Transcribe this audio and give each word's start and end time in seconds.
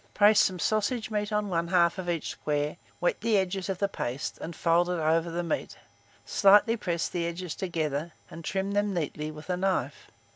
Place 0.15 0.39
some 0.39 0.57
sausage 0.57 1.11
meat 1.11 1.31
on 1.31 1.47
one 1.47 1.67
half 1.67 1.99
of 1.99 2.09
each 2.09 2.29
square, 2.29 2.77
wet 2.99 3.21
the 3.21 3.37
edges 3.37 3.69
of 3.69 3.77
the 3.77 3.87
paste, 3.87 4.39
and 4.41 4.55
fold 4.55 4.89
it 4.89 4.93
over 4.93 5.29
the 5.29 5.43
meat; 5.43 5.77
slightly 6.25 6.75
press 6.75 7.07
the 7.07 7.27
edges 7.27 7.53
together, 7.53 8.11
and 8.27 8.43
trim 8.43 8.71
them 8.71 8.95
neatly 8.95 9.29
with 9.29 9.47
a 9.47 9.57
knife. 9.57 10.09